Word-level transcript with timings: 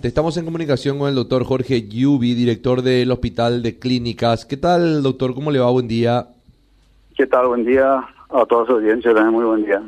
Estamos 0.00 0.36
en 0.36 0.44
comunicación 0.44 0.96
con 0.96 1.08
el 1.08 1.16
doctor 1.16 1.42
Jorge 1.42 1.88
Yubi, 1.88 2.34
director 2.34 2.82
del 2.82 3.10
Hospital 3.10 3.64
de 3.64 3.80
Clínicas. 3.80 4.46
¿Qué 4.46 4.56
tal, 4.56 5.02
doctor? 5.02 5.34
¿Cómo 5.34 5.50
le 5.50 5.58
va? 5.58 5.72
Buen 5.72 5.88
día. 5.88 6.28
¿Qué 7.16 7.26
tal? 7.26 7.48
Buen 7.48 7.64
día 7.64 8.06
a 8.30 8.46
toda 8.46 8.64
su 8.64 8.74
audiencia. 8.74 9.12
También 9.12 9.34
muy 9.34 9.44
buen 9.44 9.64
día. 9.64 9.82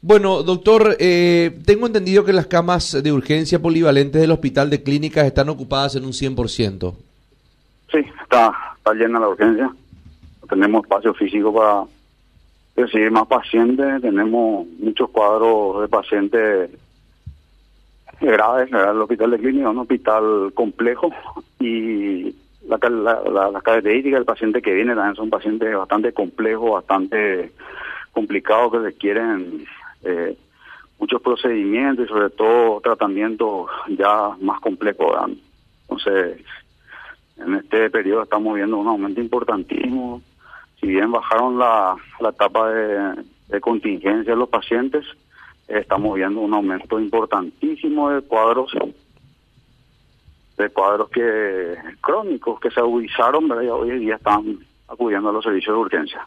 Bueno, 0.00 0.44
doctor, 0.44 0.94
eh, 1.00 1.58
tengo 1.66 1.88
entendido 1.88 2.24
que 2.24 2.32
las 2.32 2.46
camas 2.46 3.02
de 3.02 3.10
urgencia 3.10 3.60
polivalentes 3.60 4.20
del 4.20 4.30
Hospital 4.30 4.70
de 4.70 4.84
Clínicas 4.84 5.26
están 5.26 5.48
ocupadas 5.48 5.96
en 5.96 6.04
un 6.04 6.12
100%. 6.12 6.94
Sí, 7.90 7.98
está, 8.22 8.52
está 8.76 8.94
llena 8.94 9.18
la 9.18 9.28
urgencia. 9.28 9.74
Tenemos 10.48 10.84
espacio 10.84 11.14
físico 11.14 11.52
para 11.52 11.82
recibir 12.76 13.10
más 13.10 13.26
pacientes. 13.26 14.02
Tenemos 14.02 14.68
muchos 14.78 15.10
cuadros 15.10 15.82
de 15.82 15.88
pacientes 15.88 16.70
graves, 18.30 18.72
el 18.72 19.00
hospital 19.00 19.32
de 19.32 19.38
clínica 19.38 19.70
un 19.70 19.78
hospital 19.78 20.52
complejo 20.54 21.10
y 21.60 22.34
la, 22.66 22.78
la, 22.88 23.50
la, 23.50 23.60
característica 23.60 24.16
del 24.16 24.24
paciente 24.24 24.62
que 24.62 24.72
viene 24.72 24.94
también 24.94 25.16
son 25.16 25.30
pacientes 25.30 25.76
bastante 25.76 26.12
complejos, 26.12 26.70
bastante 26.70 27.52
complicados 28.12 28.72
que 28.72 28.78
requieren 28.78 29.64
eh, 30.04 30.36
muchos 30.98 31.20
procedimientos 31.20 32.06
y 32.06 32.08
sobre 32.08 32.30
todo 32.30 32.80
tratamientos 32.80 33.68
ya 33.88 34.30
más 34.40 34.60
complejos. 34.60 35.30
Entonces, 35.82 36.38
en 37.38 37.54
este 37.54 37.90
periodo 37.90 38.22
estamos 38.22 38.54
viendo 38.54 38.76
un 38.78 38.86
aumento 38.86 39.20
importantísimo. 39.20 40.22
Si 40.80 40.86
bien 40.86 41.10
bajaron 41.10 41.58
la, 41.58 41.96
la 42.20 42.28
etapa 42.28 42.70
de, 42.70 43.24
de 43.48 43.60
contingencia 43.60 44.32
de 44.32 44.38
los 44.38 44.48
pacientes, 44.48 45.04
estamos 45.80 46.14
viendo 46.16 46.40
un 46.40 46.52
aumento 46.54 47.00
importantísimo 47.00 48.10
de 48.10 48.20
cuadros 48.22 48.72
de 50.58 50.68
cuadros 50.68 51.08
que 51.08 51.74
crónicos 52.00 52.60
que 52.60 52.70
se 52.70 52.80
agudizaron 52.80 53.46
y 53.46 53.68
hoy 53.68 53.98
día 54.00 54.16
están 54.16 54.58
acudiendo 54.86 55.30
a 55.30 55.32
los 55.32 55.42
servicios 55.42 55.74
de 55.74 55.80
urgencia. 55.80 56.26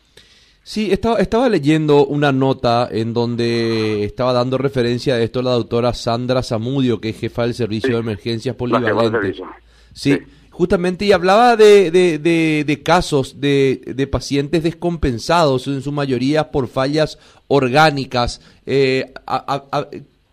Sí, 0.63 0.91
estaba, 0.91 1.19
estaba 1.19 1.47
leyendo 1.47 2.07
una 2.07 2.31
nota 2.31 2.89
en 2.91 3.13
donde 3.13 4.03
estaba 4.03 4.33
dando 4.33 4.57
referencia 4.57 5.13
a 5.13 5.21
esto 5.21 5.43
la 5.43 5.51
doctora 5.51 5.93
Sandra 5.93 6.41
Zamudio, 6.41 6.99
que 6.99 7.09
es 7.09 7.19
jefa 7.19 7.43
del 7.43 7.53
servicio 7.53 7.93
de 7.93 7.99
emergencias 7.99 8.55
polivalentes. 8.55 9.41
sí. 9.93 10.17
Justamente, 10.55 11.03
y 11.03 11.11
hablaba 11.11 11.57
de, 11.57 11.91
de, 11.91 12.63
de, 12.65 12.81
casos 12.81 13.41
de, 13.41 13.81
de, 13.93 14.07
pacientes 14.07 14.63
descompensados, 14.63 15.67
en 15.67 15.81
su 15.81 15.91
mayoría 15.91 16.49
por 16.49 16.69
fallas 16.69 17.19
orgánicas. 17.49 18.39
Eh, 18.65 19.11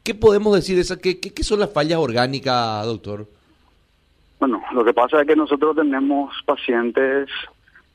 ¿Qué 0.05 0.15
podemos 0.15 0.55
decir 0.55 0.77
de 0.77 0.83
esa? 0.83 0.97
¿Qué, 0.97 1.19
¿Qué, 1.19 1.43
son 1.43 1.59
las 1.59 1.73
fallas 1.73 1.99
orgánicas, 1.99 2.87
doctor? 2.87 3.27
Bueno, 4.39 4.63
lo 4.73 4.85
que 4.85 4.95
pasa 4.95 5.23
es 5.23 5.27
que 5.27 5.35
nosotros 5.35 5.75
tenemos 5.75 6.33
pacientes 6.47 7.29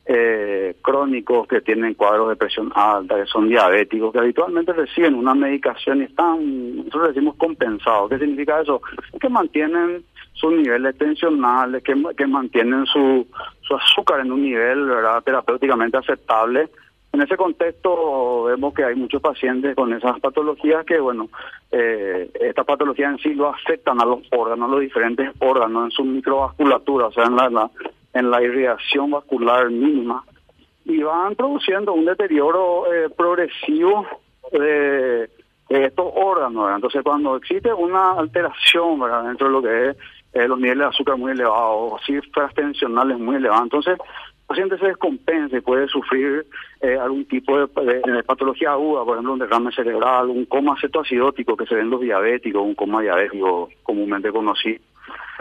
eh, 0.06 0.76
crónicos 0.82 1.48
que 1.48 1.62
tienen 1.62 1.94
cuadros 1.94 2.28
de 2.28 2.36
presión 2.36 2.74
alta, 2.76 3.16
que 3.16 3.26
son 3.28 3.48
diabéticos, 3.48 4.12
que 4.12 4.20
habitualmente 4.20 4.74
reciben 4.74 5.16
una 5.16 5.34
medicación 5.34 6.02
y 6.02 6.04
están, 6.04 6.76
nosotros 6.76 7.08
decimos 7.08 7.38
compensados. 7.38 8.10
¿Qué 8.10 8.20
significa 8.20 8.60
eso? 8.60 8.82
Que 9.18 9.30
mantienen 9.30 10.04
sus 10.38 10.54
niveles 10.54 10.98
tensionales, 10.98 11.84
que, 11.84 11.96
que 12.16 12.28
mantienen 12.28 12.86
su, 12.86 13.28
su 13.62 13.76
azúcar 13.76 14.22
en 14.22 14.32
un 14.32 14.44
nivel 14.44 14.90
terapéuticamente 15.26 15.98
aceptable. 15.98 16.70
En 17.12 17.22
ese 17.22 17.36
contexto 17.36 18.44
vemos 18.44 18.74
que 18.74 18.84
hay 18.84 18.96
muchos 18.96 19.22
pacientes 19.22 19.76
con 19.76 19.92
esas 19.94 20.20
patologías 20.20 20.86
que, 20.86 21.00
bueno, 21.00 21.30
eh, 21.72 22.30
estas 22.40 22.66
patologías 22.66 23.14
en 23.14 23.18
sí 23.20 23.34
lo 23.34 23.50
afectan 23.50 24.00
a 24.00 24.06
los 24.06 24.20
órganos, 24.32 24.70
a 24.70 24.72
los 24.74 24.82
diferentes 24.82 25.32
órganos, 25.40 25.86
en 25.86 25.92
su 25.92 26.04
microvasculatura, 26.04 27.08
o 27.08 27.12
sea, 27.12 27.26
en 27.26 27.36
la, 27.36 27.72
en 28.14 28.30
la 28.30 28.44
irrigación 28.44 29.12
vascular 29.12 29.70
mínima, 29.72 30.24
y 30.86 31.02
van 31.02 31.36
produciendo 31.36 31.94
un 31.94 32.06
deterioro 32.06 32.94
eh, 32.94 33.10
progresivo 33.10 34.06
de, 34.52 35.30
estos 35.70 36.12
órganos. 36.16 36.72
Entonces, 36.76 37.04
cuando 37.04 37.36
existe 37.36 37.74
una 37.74 38.14
alteración 38.14 39.02
dentro 39.26 39.48
de 39.48 39.54
lo 39.54 39.62
que 39.62 39.90
es 39.90 39.98
eh, 40.38 40.48
los 40.48 40.60
niveles 40.60 40.80
de 40.80 40.86
azúcar 40.86 41.18
muy 41.18 41.32
elevados, 41.32 42.02
cifras 42.06 42.54
tensionales 42.54 43.18
muy 43.18 43.38
elevadas. 43.38 43.64
Entonces, 43.64 43.98
el 44.00 44.46
paciente 44.46 44.78
se 44.78 44.88
descompensa 44.88 45.58
y 45.58 45.62
puede 45.62 45.88
sufrir 45.88 46.46
eh, 46.82 46.98
algún 46.98 47.26
tipo 47.26 47.58
de, 47.58 48.24
patología 48.24 48.72
aguda, 48.72 49.04
por 49.04 49.16
ejemplo, 49.16 49.34
un 49.34 49.40
derrame 49.40 49.72
cerebral, 49.72 50.30
un 50.30 50.46
coma 50.46 50.76
cetoacidótico 50.80 51.58
que 51.58 51.66
se 51.66 51.76
ve 51.76 51.82
en 51.82 51.90
los 51.90 52.02
diabéticos, 52.02 52.62
un 52.62 52.76
coma 52.76 53.02
diabético 53.02 53.70
comúnmente 53.84 54.32
conocido 54.32 54.80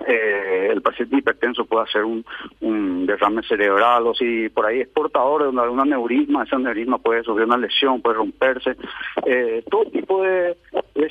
eh, 0.07 0.69
el 0.71 0.83
paciente 0.83 1.17
hipertenso 1.17 1.65
puede 1.65 1.85
hacer 1.85 2.05
un, 2.05 2.25
un, 2.61 3.07
derrame 3.07 3.43
cerebral 3.43 4.07
o 4.07 4.15
si 4.15 4.49
por 4.51 4.67
ahí 4.67 4.81
es 4.81 4.89
portador 4.89 5.43
de 5.43 5.49
una, 5.49 5.85
neurisma, 5.85 6.45
ese 6.45 6.57
neurisma 6.59 6.99
puede 6.99 7.23
sufrir 7.23 7.47
una 7.47 7.57
lesión, 7.57 8.03
puede 8.03 8.17
romperse, 8.17 8.77
eh, 9.25 9.65
todo 9.71 9.87
tipo 9.87 10.23
de, 10.23 10.57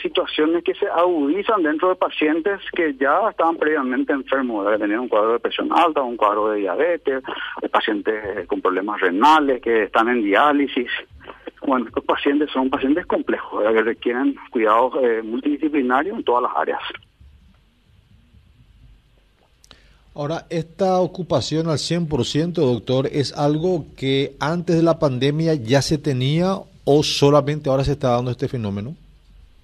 situaciones 0.02 0.64
que 0.64 0.74
se 0.76 0.88
agudizan 0.88 1.64
dentro 1.64 1.90
de 1.90 1.96
pacientes 1.96 2.60
que 2.76 2.94
ya 2.96 3.30
estaban 3.30 3.56
previamente 3.58 4.14
enfermos, 4.14 4.70
de 4.70 4.78
tener 4.78 5.00
un 5.00 5.08
cuadro 5.08 5.34
de 5.34 5.40
presión 5.40 5.70
alta, 5.72 6.02
un 6.02 6.18
cuadro 6.18 6.50
de 6.50 6.60
diabetes, 6.60 7.24
pacientes 7.72 8.46
con 8.48 8.62
problemas 8.62 9.00
renales 9.02 9.62
que 9.62 9.84
están 9.84 10.10
en 10.10 10.22
diálisis. 10.22 10.90
Bueno, 11.66 11.88
estos 11.88 12.04
pacientes 12.04 12.52
son 12.52 12.70
pacientes 12.70 13.06
complejos, 13.06 13.64
que 13.64 13.82
requieren 13.82 14.36
cuidados 14.52 14.94
eh, 15.02 15.22
multidisciplinarios 15.24 16.18
en 16.18 16.24
todas 16.24 16.44
las 16.44 16.52
áreas. 16.56 16.82
Ahora, 20.16 20.46
esta 20.50 21.00
ocupación 21.00 21.68
al 21.68 21.78
100%, 21.78 22.54
doctor, 22.54 23.08
¿es 23.12 23.38
algo 23.38 23.86
que 23.98 24.32
antes 24.40 24.78
de 24.78 24.84
la 24.84 24.98
pandemia 24.98 25.56
ya 25.56 25.82
se 25.82 25.98
tenía 25.98 26.56
o 26.86 27.04
solamente 27.04 27.70
ahora 27.70 27.84
se 27.84 27.92
está 27.92 28.12
dando 28.12 28.32
este 28.32 28.48
fenómeno? 28.48 28.96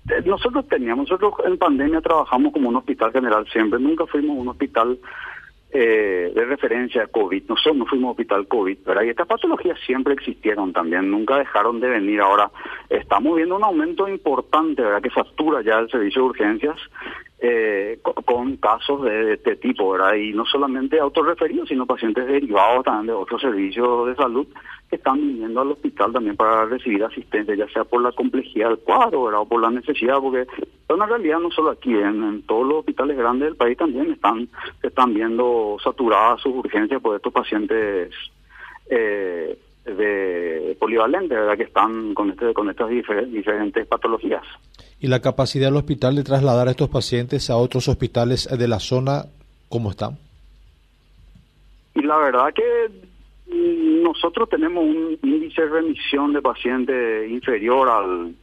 Eh, 0.10 0.22
nosotros 0.26 0.68
teníamos, 0.68 1.10
nosotros 1.10 1.36
en 1.46 1.58
pandemia 1.58 2.02
trabajamos 2.02 2.52
como 2.52 2.68
un 2.68 2.76
hospital 2.76 3.14
general 3.14 3.48
siempre, 3.48 3.80
nunca 3.80 4.06
fuimos 4.08 4.38
un 4.38 4.50
hospital 4.50 5.00
eh, 5.72 6.34
de 6.36 6.46
referencia 6.46 7.04
a 7.04 7.08
COVID, 7.08 7.44
nosotros 7.48 7.78
no 7.78 7.86
fuimos 7.86 8.12
hospital 8.12 8.46
COVID, 8.46 8.80
¿verdad? 8.86 9.04
Y 9.04 9.10
estas 9.10 9.28
patologías 9.28 9.80
siempre 9.86 10.14
existieron 10.16 10.74
también, 10.74 11.10
nunca 11.10 11.38
dejaron 11.38 11.80
de 11.80 11.88
venir. 11.88 12.20
Ahora 12.20 12.52
estamos 12.90 13.38
viendo 13.38 13.56
un 13.56 13.64
aumento 13.64 14.10
importante, 14.10 14.82
¿verdad? 14.82 15.02
Que 15.02 15.12
factura 15.12 15.62
ya 15.62 15.80
el 15.80 15.90
servicio 15.90 16.24
de 16.24 16.28
urgencias 16.28 16.78
eh, 17.44 18.00
con, 18.04 18.58
casos 18.58 19.02
de, 19.02 19.34
este 19.34 19.56
tipo, 19.56 19.90
¿verdad? 19.90 20.14
Y 20.14 20.32
no 20.32 20.46
solamente 20.46 21.00
autorreferidos, 21.00 21.70
sino 21.70 21.88
pacientes 21.88 22.28
derivados 22.28 22.86
también 22.86 23.08
de 23.08 23.14
otros 23.14 23.42
servicios 23.42 24.08
de 24.08 24.16
salud 24.16 24.48
que 24.88 24.98
están 24.98 25.18
viniendo 25.18 25.62
al 25.62 25.72
hospital 25.72 26.14
también 26.14 26.36
para 26.36 26.66
recibir 26.66 27.04
asistencia, 27.04 27.56
ya 27.56 27.68
sea 27.70 27.84
por 27.84 28.04
la 28.04 28.12
complejidad 28.12 28.70
del 28.70 28.78
cuadro, 28.80 29.24
¿verdad? 29.24 29.42
O 29.42 29.48
por 29.48 29.60
la 29.60 29.72
necesidad, 29.72 30.20
porque 30.20 30.42
es 30.42 30.96
una 30.96 31.08
realidad 31.08 31.40
no 31.40 31.50
solo 31.50 31.72
aquí, 31.72 31.92
en, 31.96 32.44
todos 32.44 32.68
los 32.68 32.78
hospitales 32.80 33.18
grandes 33.18 33.48
del 33.48 33.58
país 33.58 33.76
también 33.76 34.12
están, 34.12 34.48
están 34.84 35.14
viendo 35.14 35.78
saturadas 35.84 36.42
sus 36.42 36.54
urgencias 36.54 37.02
por 37.02 37.16
estos 37.16 37.34
pacientes 37.34 38.14
eh, 38.88 39.58
de 39.86 40.76
polivalentes, 40.80 41.38
¿verdad? 41.38 41.58
Que 41.58 41.64
están 41.64 42.14
con, 42.14 42.32
este, 42.32 42.54
con 42.54 42.70
estas 42.70 42.90
diferentes 42.90 43.88
patologías. 43.88 44.44
¿Y 45.00 45.08
la 45.08 45.20
capacidad 45.20 45.68
del 45.68 45.78
hospital 45.78 46.16
de 46.16 46.24
trasladar 46.24 46.68
a 46.68 46.72
estos 46.72 46.90
pacientes 46.90 47.50
a 47.50 47.58
otros 47.58 47.88
hospitales 47.88 48.48
de 48.48 48.68
la 48.68 48.80
zona, 48.80 49.26
cómo 49.70 49.90
está? 49.90 50.12
Y 51.96 52.02
la 52.04 52.18
verdad 52.18 52.54
que 52.54 52.92
nosotros 54.04 54.50
tenemos 54.50 54.84
un 54.84 55.18
índice 55.24 55.64
de 55.64 55.70
remisión 55.70 56.34
de 56.34 56.42
pacientes 56.42 57.30
inferior 57.30 57.90
al 57.90 58.34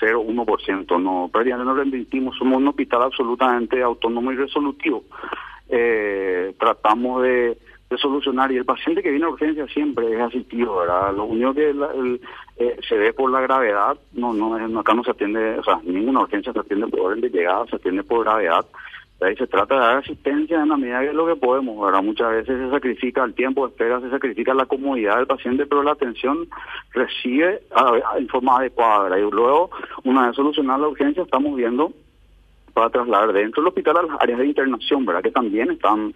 0,1%. 0.00 1.00
No, 1.00 1.30
prácticamente 1.32 1.66
no 1.66 1.74
remitimos, 1.74 2.36
somos 2.36 2.58
un 2.58 2.68
hospital 2.68 3.02
absolutamente 3.02 3.82
autónomo 3.82 4.32
y 4.32 4.36
resolutivo. 4.36 5.04
Eh, 5.68 6.54
tratamos 6.58 7.22
de 7.22 7.56
solucionar 7.96 8.50
y 8.50 8.56
el 8.56 8.64
paciente 8.64 9.02
que 9.02 9.10
viene 9.10 9.26
a 9.26 9.30
urgencia 9.30 9.66
siempre 9.68 10.12
es 10.12 10.20
asistido, 10.20 10.76
¿verdad? 10.78 11.14
Lo 11.14 11.24
único 11.24 11.54
que 11.54 11.74
eh, 12.56 12.78
se 12.88 12.96
ve 12.96 13.12
por 13.12 13.30
la 13.30 13.40
gravedad, 13.40 13.96
no, 14.12 14.32
no, 14.32 14.80
acá 14.80 14.94
no 14.94 15.04
se 15.04 15.12
atiende, 15.12 15.58
o 15.58 15.64
sea, 15.64 15.80
ninguna 15.84 16.20
urgencia 16.20 16.52
se 16.52 16.58
atiende 16.58 16.88
por 16.88 17.00
orden 17.00 17.20
de 17.20 17.30
llegada, 17.30 17.66
se 17.66 17.76
atiende 17.76 18.02
por 18.02 18.24
gravedad. 18.24 18.64
Ahí 19.20 19.36
se 19.36 19.46
trata 19.46 19.74
de 19.74 19.80
dar 19.80 19.96
asistencia 19.98 20.60
en 20.60 20.68
la 20.68 20.76
medida 20.76 21.00
que 21.00 21.08
es 21.08 21.14
lo 21.14 21.26
que 21.26 21.36
podemos, 21.36 21.82
¿verdad? 21.82 22.02
Muchas 22.02 22.30
veces 22.30 22.58
se 22.58 22.70
sacrifica 22.70 23.24
el 23.24 23.32
tiempo 23.32 23.66
de 23.66 23.72
espera, 23.72 24.00
se 24.00 24.10
sacrifica 24.10 24.52
la 24.52 24.66
comodidad 24.66 25.16
del 25.16 25.26
paciente, 25.26 25.66
pero 25.66 25.82
la 25.82 25.92
atención 25.92 26.48
recibe 26.92 27.62
en 28.18 28.28
forma 28.28 28.58
adecuada, 28.58 29.18
Y 29.18 29.22
luego, 29.22 29.70
una 30.02 30.26
vez 30.26 30.36
solucionada 30.36 30.80
la 30.80 30.88
urgencia, 30.88 31.22
estamos 31.22 31.56
viendo 31.56 31.92
para 32.74 32.90
trasladar 32.90 33.32
dentro 33.32 33.62
del 33.62 33.68
hospital 33.68 33.96
a 33.98 34.02
las 34.02 34.20
áreas 34.20 34.40
de 34.40 34.46
internación, 34.46 35.06
¿verdad? 35.06 35.22
Que 35.22 35.30
también 35.30 35.70
están 35.70 36.12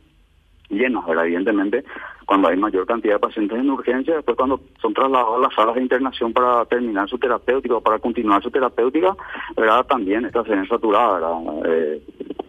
llenos, 0.69 1.07
¿verdad? 1.07 1.27
Evidentemente, 1.27 1.85
cuando 2.27 2.49
hay 2.49 2.57
mayor 2.57 2.87
cantidad 2.87 3.15
de 3.15 3.21
pacientes 3.21 3.59
en 3.59 3.71
urgencia, 3.71 4.17
después 4.17 4.37
cuando 4.37 4.61
son 4.81 4.93
trasladados 4.93 5.39
a 5.39 5.41
las 5.41 5.55
salas 5.55 5.75
de 5.77 5.83
internación 5.83 6.33
para 6.33 6.65
terminar 6.67 7.09
su 7.09 7.19
terapéutica 7.19 7.77
o 7.77 7.81
para 7.81 7.99
continuar 7.99 8.43
su 8.43 8.51
terapéutica, 8.51 9.17
¿verdad? 9.57 9.87
También 9.87 10.25
está 10.27 10.45
saturadas, 10.69 11.21
¿verdad? 11.21 11.63
Eh, 11.67 12.03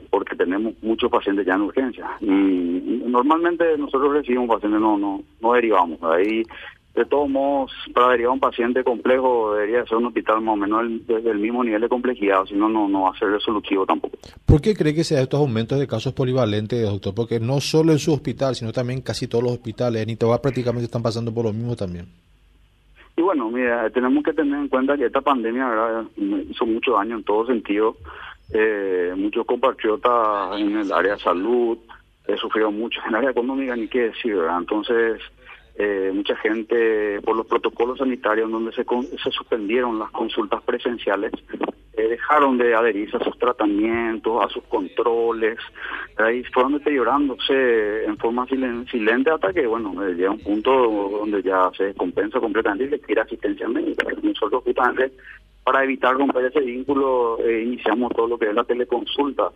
porque 0.09 0.35
tenemos 0.35 0.73
muchos 0.81 1.09
pacientes 1.09 1.45
ya 1.45 1.55
en 1.55 1.61
urgencia. 1.61 2.09
Y, 2.19 3.03
normalmente 3.05 3.77
nosotros 3.77 4.13
recibimos 4.13 4.49
pacientes, 4.49 4.81
no, 4.81 4.97
no, 4.97 5.21
no 5.41 5.53
derivamos. 5.53 6.01
Ahí, 6.03 6.43
de 6.99 7.05
todos 7.05 7.29
modos, 7.29 7.71
para 7.93 8.09
derivar 8.09 8.33
un 8.33 8.39
paciente 8.39 8.83
complejo 8.83 9.53
debería 9.53 9.85
ser 9.85 9.97
un 9.97 10.07
hospital 10.07 10.41
más 10.41 10.53
o 10.53 10.57
menos 10.57 11.07
del, 11.07 11.39
mismo 11.39 11.63
nivel 11.63 11.81
de 11.81 11.87
complejidad, 11.87 12.43
si 12.45 12.55
no, 12.55 12.67
no 12.67 13.01
va 13.01 13.11
a 13.11 13.17
ser 13.17 13.29
resolutivo 13.29 13.85
tampoco. 13.85 14.17
¿Por 14.45 14.61
qué 14.61 14.75
cree 14.75 14.93
que 14.93 15.05
se 15.05 15.15
da 15.15 15.21
estos 15.21 15.39
aumentos 15.39 15.79
de 15.79 15.87
casos 15.87 16.13
polivalentes, 16.13 16.83
doctor? 16.83 17.15
Porque 17.15 17.39
no 17.39 17.61
solo 17.61 17.93
en 17.93 17.99
su 17.99 18.13
hospital, 18.13 18.55
sino 18.55 18.73
también 18.73 19.01
casi 19.01 19.27
todos 19.27 19.43
los 19.43 19.53
hospitales, 19.53 20.03
en 20.03 20.09
Itoba 20.09 20.41
prácticamente 20.41 20.85
están 20.85 21.01
pasando 21.01 21.33
por 21.33 21.45
lo 21.45 21.53
mismo 21.53 21.75
también. 21.75 22.07
Y 23.15 23.21
bueno, 23.21 23.49
mira, 23.49 23.89
tenemos 23.89 24.23
que 24.23 24.33
tener 24.33 24.59
en 24.59 24.67
cuenta 24.67 24.97
que 24.97 25.05
esta 25.05 25.21
pandemia 25.21 25.69
¿verdad? 25.69 26.03
hizo 26.49 26.65
mucho 26.65 26.93
daño 26.93 27.17
en 27.17 27.23
todo 27.23 27.45
sentido. 27.45 27.95
Eh, 28.53 29.13
muchos 29.15 29.45
compatriotas 29.45 30.59
en 30.59 30.77
el 30.77 30.91
área 30.91 31.13
de 31.13 31.19
salud 31.19 31.77
he 32.27 32.37
sufrido 32.37 32.71
mucho, 32.71 32.99
en 33.01 33.09
el 33.09 33.15
área 33.15 33.31
económica 33.31 33.75
ni 33.75 33.87
qué 33.87 34.09
decir, 34.09 34.35
¿verdad? 34.35 34.59
Entonces, 34.59 35.21
eh, 35.79 36.11
mucha 36.13 36.35
gente 36.35 37.21
por 37.21 37.37
los 37.37 37.47
protocolos 37.47 37.99
sanitarios 37.99 38.51
donde 38.51 38.73
se, 38.73 38.83
se 38.83 39.31
suspendieron 39.31 39.97
las 39.97 40.11
consultas 40.11 40.61
presenciales, 40.63 41.31
eh, 41.93 42.07
dejaron 42.07 42.57
de 42.57 42.75
adherirse 42.75 43.15
a 43.15 43.23
sus 43.23 43.37
tratamientos, 43.39 44.43
a 44.43 44.49
sus 44.49 44.63
controles, 44.65 45.57
ahí 46.17 46.43
fueron 46.53 46.73
deteriorándose 46.73 48.03
en 48.03 48.17
forma 48.17 48.45
silente 48.45 49.31
hasta 49.31 49.53
que, 49.53 49.65
bueno, 49.65 50.05
eh, 50.05 50.15
llega 50.15 50.31
un 50.31 50.39
punto 50.39 50.71
donde 51.19 51.41
ya 51.41 51.71
se 51.77 51.93
compensa 51.93 52.41
completamente 52.41 52.97
y 52.97 52.99
tira 52.99 53.23
asistencia 53.23 53.67
médica. 53.69 54.05
Nosotros 54.21 54.63
justamente 54.65 55.13
para 55.63 55.83
evitar 55.85 56.17
romper 56.17 56.45
ese 56.45 56.59
vínculo 56.59 57.37
eh, 57.39 57.63
iniciamos 57.63 58.11
todo 58.13 58.27
lo 58.27 58.37
que 58.37 58.49
es 58.49 58.53
la 58.53 58.65
teleconsulta. 58.65 59.49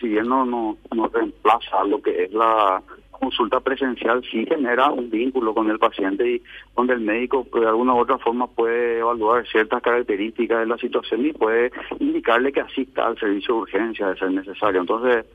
Si 0.00 0.08
bien 0.08 0.28
no, 0.28 0.46
no, 0.46 0.78
no 0.94 1.08
reemplaza 1.08 1.84
lo 1.84 2.00
que 2.00 2.24
es 2.24 2.32
la 2.32 2.82
consulta 3.18 3.60
presencial 3.60 4.22
sí 4.30 4.46
genera 4.46 4.90
un 4.90 5.10
vínculo 5.10 5.54
con 5.54 5.70
el 5.70 5.78
paciente 5.78 6.28
y 6.28 6.42
donde 6.76 6.94
el 6.94 7.00
médico 7.00 7.46
de 7.52 7.66
alguna 7.66 7.94
u 7.94 7.98
otra 7.98 8.18
forma 8.18 8.46
puede 8.46 8.98
evaluar 8.98 9.46
ciertas 9.46 9.82
características 9.82 10.60
de 10.60 10.66
la 10.66 10.78
situación 10.78 11.26
y 11.26 11.32
puede 11.32 11.70
indicarle 11.98 12.52
que 12.52 12.60
asista 12.60 13.06
al 13.06 13.18
servicio 13.18 13.54
de 13.54 13.60
urgencia 13.60 14.08
de 14.08 14.18
ser 14.18 14.30
necesario. 14.30 14.80
Entonces, 14.80 15.26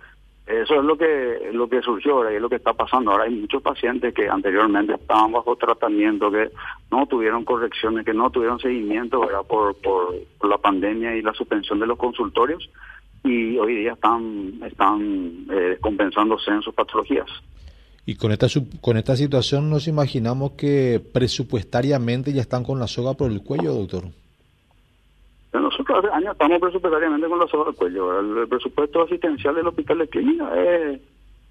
eso 0.46 0.76
es 0.76 0.84
lo 0.84 0.98
que 0.98 1.52
lo 1.54 1.70
que 1.70 1.82
surgió 1.82 2.16
ahora 2.16 2.34
y 2.34 2.36
es 2.36 2.42
lo 2.42 2.50
que 2.50 2.58
está 2.58 2.74
pasando. 2.74 3.12
Ahora 3.12 3.24
hay 3.24 3.34
muchos 3.34 3.62
pacientes 3.62 4.14
que 4.14 4.28
anteriormente 4.28 4.94
estaban 4.94 5.32
bajo 5.32 5.56
tratamiento, 5.56 6.30
que 6.30 6.50
no 6.92 7.06
tuvieron 7.08 7.46
correcciones, 7.46 8.06
que 8.06 8.14
no 8.14 8.30
tuvieron 8.30 8.60
seguimiento 8.60 9.22
Por, 9.48 9.76
por, 9.82 10.14
la 10.50 10.58
pandemia 10.58 11.16
y 11.16 11.22
la 11.22 11.34
suspensión 11.34 11.80
de 11.80 11.88
los 11.88 11.98
consultorios 11.98 12.70
y 13.24 13.58
hoy 13.58 13.76
día 13.76 13.94
están, 13.94 14.60
están 14.66 15.46
eh, 15.50 15.78
compensándose 15.80 16.52
en 16.52 16.62
sus 16.62 16.74
patologías. 16.74 17.30
Y 18.06 18.16
con 18.16 18.32
esta, 18.32 18.48
con 18.82 18.98
esta 18.98 19.16
situación 19.16 19.70
nos 19.70 19.88
imaginamos 19.88 20.52
que 20.52 21.02
presupuestariamente 21.14 22.34
ya 22.34 22.42
están 22.42 22.64
con 22.64 22.80
la 22.80 22.88
soga 22.88 23.14
por 23.14 23.32
el 23.32 23.42
cuello, 23.42 23.74
doctor. 23.74 24.04
Nosotros 25.54 26.00
hace 26.00 26.14
años 26.14 26.34
estamos 26.34 26.60
presupuestariamente 26.60 27.28
con 27.28 27.40
la 27.40 27.48
soga 27.48 27.66
por 27.66 27.74
el 27.74 27.78
cuello. 27.78 28.42
El, 28.42 28.48
presupuesto 28.48 29.04
asistencial 29.04 29.56
del 29.56 29.68
hospital 29.68 30.00
de 30.00 30.08
clínica 30.08 30.52
es 30.62 31.00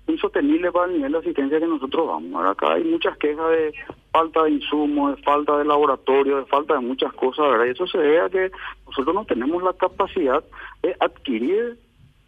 insostenible 0.08 0.70
para 0.72 0.86
el 0.86 0.98
nivel 0.98 1.12
de 1.12 1.18
asistencia 1.18 1.60
que 1.60 1.66
nosotros 1.66 2.06
damos. 2.06 2.44
acá 2.44 2.74
hay 2.74 2.84
muchas 2.84 3.16
quejas 3.16 3.50
de 3.50 3.72
falta 4.10 4.42
de 4.42 4.50
insumos, 4.50 5.16
de 5.16 5.22
falta 5.22 5.56
de 5.56 5.64
laboratorio, 5.64 6.38
de 6.38 6.44
falta 6.46 6.74
de 6.74 6.80
muchas 6.80 7.12
cosas, 7.14 7.48
¿verdad? 7.50 7.66
Y 7.66 7.70
eso 7.70 7.86
se 7.86 7.98
debe 7.98 8.20
a 8.20 8.28
que 8.28 8.50
nosotros 8.86 9.14
no 9.14 9.24
tenemos 9.24 9.62
la 9.62 9.72
capacidad 9.72 10.44
de 10.82 10.96
adquirir 11.00 11.78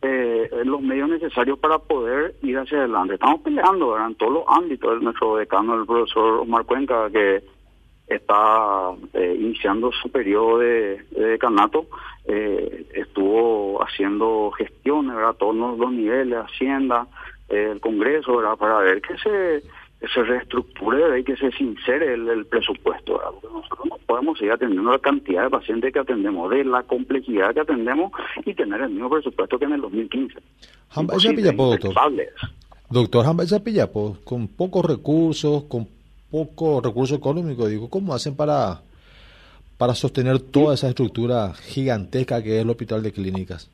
eh, 0.07 0.51
los 0.65 0.83
medios 0.83 1.09
necesarios 1.09 1.59
para 1.59 1.79
poder 1.79 2.35
ir 2.43 2.59
hacia 2.59 2.79
adelante. 2.79 3.15
Estamos 3.15 3.41
peleando 3.41 3.97
en 3.97 4.15
todos 4.17 4.35
los 4.35 4.45
ámbitos. 4.49 5.01
Nuestro 5.01 5.37
decano, 5.37 5.75
el 5.81 5.87
profesor 5.87 6.41
Omar 6.41 6.67
Cuenca, 6.67 7.09
que 7.11 7.43
está 8.07 8.93
eh, 9.15 9.35
iniciando 9.41 9.91
su 9.93 10.11
periodo 10.11 10.59
de, 10.59 11.03
decanato, 11.11 11.87
eh, 12.27 12.85
estuvo 12.93 13.83
haciendo 13.83 14.51
gestiones 14.59 15.17
a 15.17 15.33
todos 15.33 15.79
los 15.79 15.91
niveles, 15.91 16.39
Hacienda, 16.39 17.07
el 17.49 17.81
Congreso, 17.81 18.43
para 18.59 18.81
ver 18.81 19.01
que 19.01 19.17
se 19.17 19.63
se 20.09 20.23
reestructure 20.23 21.19
y 21.19 21.25
que 21.25 21.37
se 21.37 21.51
sincere 21.53 22.15
el, 22.15 22.47
presupuesto. 22.47 23.21
nosotros 23.43 23.87
no 23.89 23.97
podemos 24.07 24.39
seguir 24.39 24.53
atendiendo 24.53 24.91
la 24.91 24.99
cantidad 24.99 25.45
de 25.45 25.51
pacientes 25.51 25.93
que 25.93 25.99
atendemos, 25.99 26.51
de 26.51 26.65
la 26.65 26.83
complejidad 26.83 27.55
que 27.55 27.61
atendemos 27.61 28.13
y 28.45 28.55
tener 28.55 28.81
el 28.81 28.91
mismo 28.91 29.11
presupuesto 29.11 29.59
que 29.59 29.65
en 29.65 29.73
el 29.73 29.81
2015. 29.81 30.35
doctor. 31.69 31.95
Doctor 32.91 33.63
Pillapo, 33.63 34.19
con 34.25 34.49
pocos 34.49 34.85
recursos, 34.85 35.65
con 35.65 35.89
poco 36.31 36.81
recurso 36.81 37.15
económico, 37.15 37.69
digo, 37.69 37.89
¿cómo 37.89 38.15
hacen 38.15 38.37
para, 38.37 38.81
para 39.79 39.95
sostener 39.95 40.39
toda 40.39 40.75
esa 40.75 40.89
estructura 40.89 41.55
gigantesca 41.55 42.43
que 42.43 42.57
es 42.57 42.63
el 42.63 42.71
hospital 42.71 43.03
de 43.03 43.13
clínicas? 43.13 43.71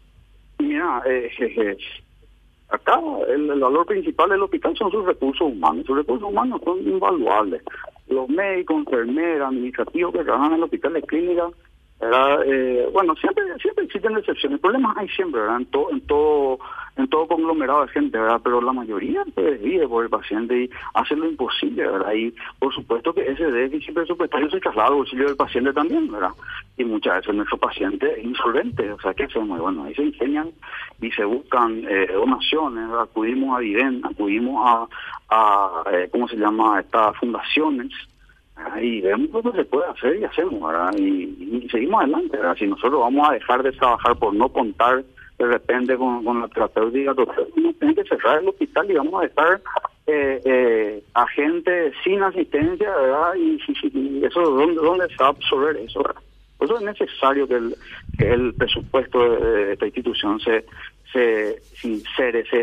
Mira, 0.58 1.02
eh, 1.06 1.30
Acá 2.70 3.00
el, 3.28 3.48
valor 3.58 3.84
principal 3.86 4.30
del 4.30 4.42
hospital 4.42 4.76
son 4.76 4.90
sus 4.90 5.04
recursos 5.04 5.46
humanos. 5.46 5.84
Sus 5.86 5.96
recursos 5.96 6.28
humanos 6.28 6.60
son 6.64 6.78
invaluables. 6.80 7.62
Los 8.08 8.28
médicos, 8.28 8.78
enfermeras, 8.78 9.48
administrativos 9.48 10.12
que 10.12 10.24
trabajan 10.24 10.52
en 10.52 10.58
el 10.58 10.64
hospital 10.64 10.92
de 10.94 11.02
clínica 11.02 11.48
eh, 12.00 12.88
bueno, 12.92 13.14
siempre 13.16 13.44
siempre 13.60 13.84
existen 13.84 14.16
excepciones. 14.16 14.60
Problemas 14.60 14.96
hay 14.96 15.08
siempre, 15.08 15.40
¿verdad? 15.40 15.58
En, 15.58 15.66
todo 15.66 15.90
en 15.90 16.00
todo 16.02 16.58
en 16.96 17.08
todo 17.08 17.26
conglomerado 17.26 17.82
de 17.82 17.92
gente, 17.92 18.18
¿verdad? 18.18 18.40
Pero 18.42 18.60
la 18.60 18.72
mayoría 18.72 19.24
vive 19.36 19.88
por 19.88 20.04
el 20.04 20.10
paciente 20.10 20.64
y 20.64 20.70
hace 20.94 21.16
lo 21.16 21.26
imposible, 21.26 21.86
¿verdad? 21.86 22.12
Y 22.12 22.34
por 22.58 22.74
supuesto 22.74 23.12
que 23.12 23.30
ese 23.30 23.50
déficit 23.50 23.94
presupuestario 23.94 24.50
se 24.50 24.60
traslada 24.60 24.88
al 24.88 24.94
bolsillo 24.96 25.26
del 25.26 25.36
paciente 25.36 25.72
también, 25.72 26.10
¿verdad? 26.10 26.32
Y 26.76 26.84
muchas 26.84 27.16
veces 27.16 27.34
nuestro 27.34 27.58
paciente 27.58 28.12
es 28.18 28.24
insolvente, 28.24 28.90
o 28.92 29.00
sea, 29.00 29.14
¿qué 29.14 29.24
hacemos? 29.24 29.58
Bueno, 29.58 29.84
ahí 29.84 29.94
se 29.94 30.04
ingenian 30.04 30.50
y 31.00 31.10
se 31.12 31.24
buscan 31.24 31.84
eh, 31.88 32.08
donaciones, 32.12 32.90
acudimos 32.98 33.56
a 33.56 33.60
Viden, 33.60 34.02
acudimos 34.04 34.62
a, 34.66 34.86
a 35.30 35.82
eh, 35.92 36.08
¿cómo 36.10 36.28
se 36.28 36.36
llama?, 36.36 36.80
estas 36.80 37.16
fundaciones, 37.18 37.92
y 38.80 39.00
vemos 39.00 39.44
lo 39.44 39.52
que 39.52 39.58
se 39.58 39.64
puede 39.64 39.88
hacer 39.88 40.16
y 40.16 40.24
hacemos. 40.24 40.72
Y, 40.98 41.68
seguimos 41.70 42.02
adelante, 42.02 42.36
¿verdad? 42.36 42.56
Si 42.58 42.66
nosotros 42.66 43.00
vamos 43.00 43.28
a 43.28 43.32
dejar 43.32 43.62
de 43.62 43.72
trabajar 43.72 44.16
por 44.16 44.34
no 44.34 44.48
contar 44.48 45.04
de 45.38 45.46
repente 45.46 45.96
con, 45.96 46.40
la 46.40 46.48
terapéutica 46.48 47.14
no 47.14 47.72
tienen 47.72 47.94
que 47.94 48.04
cerrar 48.04 48.42
el 48.42 48.48
hospital 48.48 48.90
y 48.90 48.94
vamos 48.94 49.22
a 49.22 49.26
dejar 49.26 49.60
eh, 50.06 50.40
eh, 50.44 51.02
a 51.14 51.26
gente 51.28 51.92
sin 52.04 52.22
asistencia, 52.22 52.94
¿verdad? 52.94 53.34
Y, 53.36 53.58
eso, 54.24 54.40
¿dónde, 54.42 54.74
¿dónde 54.74 55.08
se 55.08 55.16
va 55.16 55.26
a 55.26 55.30
absorber 55.30 55.76
eso, 55.78 56.02
¿verdad? 56.02 56.22
Por 56.58 56.68
eso 56.68 56.78
es 56.78 56.84
necesario 56.84 57.48
que 57.48 57.54
el, 57.54 57.74
que 58.18 58.30
el 58.30 58.52
presupuesto 58.52 59.36
de, 59.36 59.72
esta 59.72 59.86
institución 59.86 60.38
se, 60.40 60.66
se 61.10 61.58
sincere, 61.74 62.44
se 62.44 62.62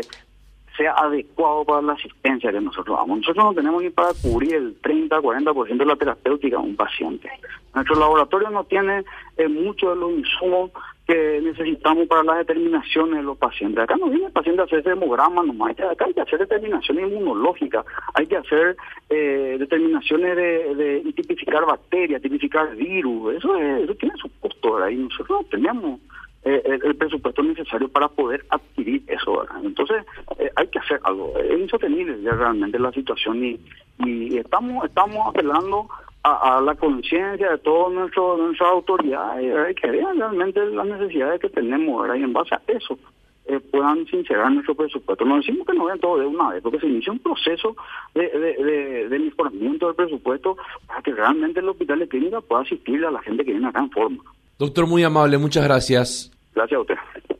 sea 0.78 0.92
adecuado 0.92 1.64
para 1.64 1.82
la 1.82 1.92
asistencia 1.92 2.50
que 2.50 2.60
nosotros 2.60 2.96
damos. 2.96 3.18
Nosotros 3.18 3.44
no 3.44 3.54
tenemos 3.54 3.82
ni 3.82 3.90
para 3.90 4.14
cubrir 4.22 4.54
el 4.54 4.80
30-40% 4.80 5.76
de 5.76 5.84
la 5.84 5.96
terapéutica 5.96 6.56
de 6.56 6.62
un 6.62 6.76
paciente. 6.76 7.28
Nuestro 7.74 7.96
laboratorio 7.96 8.48
no 8.50 8.64
tiene 8.64 9.04
eh, 9.36 9.48
muchos 9.48 9.90
de 9.90 10.00
los 10.00 10.12
insumos 10.12 10.70
que 11.06 11.40
necesitamos 11.42 12.06
para 12.06 12.22
las 12.22 12.38
determinaciones 12.38 13.16
de 13.16 13.22
los 13.22 13.38
pacientes. 13.38 13.82
Acá 13.82 13.96
no 13.96 14.10
viene 14.10 14.26
el 14.26 14.32
paciente 14.32 14.60
a 14.60 14.64
hacer 14.64 14.86
hemograma 14.86 15.42
nomás, 15.42 15.72
acá 15.80 16.04
hay 16.04 16.12
que 16.12 16.20
hacer 16.20 16.38
determinaciones 16.38 17.10
inmunológicas, 17.10 17.84
hay 18.12 18.26
que 18.26 18.36
hacer 18.36 18.76
eh, 19.08 19.56
determinaciones 19.58 20.36
de, 20.36 21.12
tipificar 21.16 21.64
bacterias, 21.64 22.20
tipificar 22.20 22.76
virus, 22.76 23.36
eso, 23.36 23.56
eso 23.56 23.94
tiene 23.94 24.14
su 24.18 24.28
costo, 24.38 24.76
ahí 24.84 24.96
nosotros 24.96 25.40
no 25.40 25.48
tenemos 25.48 26.00
eh, 26.48 26.80
el, 26.82 26.96
presupuesto 26.96 27.42
necesario 27.42 27.88
para 27.88 28.08
poder 28.08 28.42
adquirir 28.48 29.02
eso. 29.06 29.46
Entonces, 29.62 30.02
eh, 30.38 30.50
hay 30.56 30.66
que 30.68 30.78
hacer 30.78 30.98
algo. 31.04 31.34
Es 31.38 31.60
insostenible 31.60 32.22
ya 32.22 32.32
realmente 32.32 32.78
la 32.78 32.90
situación 32.92 33.44
y, 33.44 33.60
estamos 34.38 34.84
estamos 34.84 35.26
apelando 35.26 35.88
a, 36.22 36.60
la 36.60 36.74
conciencia 36.76 37.50
de 37.50 37.58
todas 37.58 37.92
nuestras 37.92 38.70
autoridades 38.70 39.74
que 39.74 39.90
vean 39.90 40.16
realmente 40.16 40.64
las 40.66 40.86
necesidades 40.86 41.40
que 41.40 41.48
tenemos 41.48 42.08
y 42.16 42.22
en 42.22 42.32
base 42.32 42.54
a 42.54 42.62
eso 42.68 42.96
eh, 43.46 43.60
puedan 43.60 44.06
sincerar 44.06 44.52
nuestro 44.52 44.74
presupuesto. 44.74 45.24
No 45.24 45.36
decimos 45.36 45.66
que 45.66 45.74
no 45.74 45.86
vean 45.86 45.98
todo 45.98 46.18
de 46.18 46.26
una 46.26 46.50
vez, 46.50 46.62
porque 46.62 46.78
se 46.78 46.86
inicia 46.86 47.12
un 47.12 47.18
proceso 47.18 47.76
de, 48.14 48.28
de, 48.28 49.08
de, 49.08 49.18
mejoramiento 49.18 49.86
del 49.86 49.96
presupuesto 49.96 50.56
para 50.86 51.02
que 51.02 51.12
realmente 51.12 51.60
el 51.60 51.68
hospital 51.68 51.98
de 51.98 52.08
clínica 52.08 52.40
pueda 52.40 52.62
asistir 52.62 53.04
a 53.04 53.10
la 53.10 53.20
gente 53.22 53.44
que 53.44 53.52
viene 53.52 53.68
acá 53.68 53.80
en 53.80 53.90
forma. 53.90 54.22
Doctor, 54.58 54.86
muy 54.86 55.02
amable, 55.02 55.38
muchas 55.38 55.64
gracias. 55.64 56.37
Gracias 56.58 56.76
a 56.76 56.80
usted. 56.80 57.37